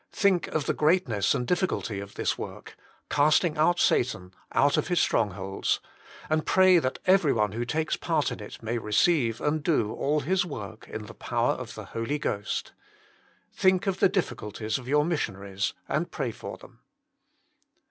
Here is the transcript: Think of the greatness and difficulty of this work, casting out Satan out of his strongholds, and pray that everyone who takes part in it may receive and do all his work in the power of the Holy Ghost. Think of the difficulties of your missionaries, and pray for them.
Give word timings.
Think 0.13 0.47
of 0.47 0.65
the 0.65 0.73
greatness 0.73 1.35
and 1.35 1.45
difficulty 1.45 1.99
of 1.99 2.15
this 2.15 2.35
work, 2.35 2.75
casting 3.11 3.55
out 3.55 3.79
Satan 3.79 4.33
out 4.51 4.75
of 4.75 4.87
his 4.87 4.99
strongholds, 4.99 5.79
and 6.27 6.43
pray 6.43 6.79
that 6.79 6.97
everyone 7.05 7.51
who 7.51 7.65
takes 7.65 7.97
part 7.97 8.31
in 8.31 8.39
it 8.39 8.63
may 8.63 8.79
receive 8.79 9.39
and 9.39 9.61
do 9.61 9.93
all 9.93 10.21
his 10.21 10.43
work 10.43 10.87
in 10.89 11.05
the 11.05 11.13
power 11.13 11.51
of 11.51 11.75
the 11.75 11.85
Holy 11.85 12.17
Ghost. 12.17 12.71
Think 13.53 13.85
of 13.85 13.99
the 13.99 14.09
difficulties 14.09 14.79
of 14.79 14.87
your 14.87 15.05
missionaries, 15.05 15.75
and 15.87 16.09
pray 16.09 16.31
for 16.31 16.57
them. 16.57 16.79